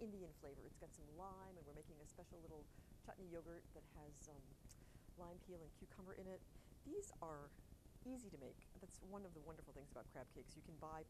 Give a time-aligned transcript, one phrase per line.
[0.00, 0.64] Indian flavor.
[0.64, 2.64] It's got some lime, and we're making a special little
[3.04, 4.44] chutney yogurt that has um,
[5.20, 6.40] lime peel and cucumber in it.
[6.88, 7.52] These are
[8.08, 8.56] easy to make.
[8.80, 10.56] That's one of the wonderful things about crab cakes.
[10.56, 11.04] You can buy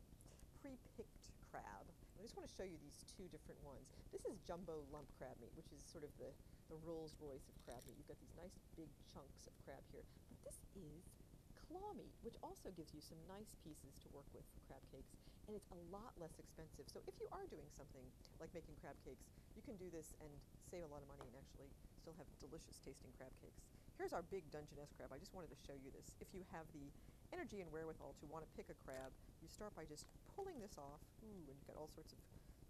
[0.59, 1.87] pre-picked crab.
[2.19, 3.87] I just want to show you these two different ones.
[4.11, 6.29] This is jumbo lump crab meat, which is sort of the,
[6.69, 7.95] the Rolls Royce of crab meat.
[7.95, 10.03] You've got these nice big chunks of crab here.
[10.03, 11.07] But this is
[11.71, 15.15] claw meat, which also gives you some nice pieces to work with for crab cakes,
[15.47, 16.91] and it's a lot less expensive.
[16.91, 18.03] So if you are doing something
[18.43, 20.31] like making crab cakes, you can do this and
[20.67, 23.63] save a lot of money and actually still have delicious tasting crab cakes.
[23.95, 25.15] Here's our big Dungeness crab.
[25.15, 26.11] I just wanted to show you this.
[26.19, 26.91] If you have the
[27.31, 30.75] energy and wherewithal to want to pick a crab, you start by just pulling this
[30.75, 30.99] off.
[31.23, 32.19] Ooh, and you've got all sorts of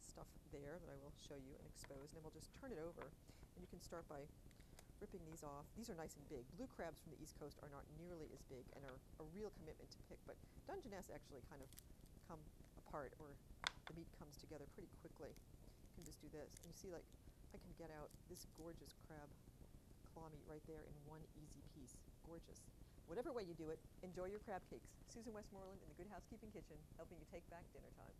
[0.03, 2.83] stuff there that I will show you and expose, and then we'll just turn it
[2.83, 3.15] over,
[3.55, 4.27] and you can start by
[5.01, 5.65] ripping these off.
[5.75, 6.45] These are nice and big.
[6.55, 9.49] Blue crabs from the East Coast are not nearly as big and are a real
[9.57, 10.37] commitment to pick, but
[10.69, 11.69] Dungeness actually kind of
[12.29, 12.41] come
[12.85, 13.33] apart or
[13.89, 15.33] the meat comes together pretty quickly.
[15.33, 16.61] You can just do this.
[16.63, 17.05] And you see like
[17.51, 19.27] I can get out this gorgeous crab
[20.13, 21.97] claw meat right there in one easy piece.
[22.29, 22.63] Gorgeous.
[23.11, 24.95] Whatever way you do it, enjoy your crab cakes.
[25.11, 28.15] Susan Westmoreland in the Good Housekeeping Kitchen, helping you take back dinner time.